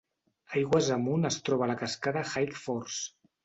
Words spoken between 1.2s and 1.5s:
es